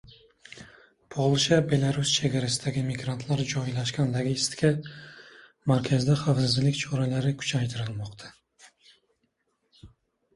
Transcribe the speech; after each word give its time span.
Polsha-Belarus 1.15 2.13
chegarasidagi 2.21 2.81
migrantlar 2.87 3.43
joylashgan 3.51 4.15
logistika 4.15 4.71
markazida 5.73 6.15
xavfsizlik 6.23 6.79
choralarini 6.85 7.35
kuchaytirilmoqda 7.43 8.31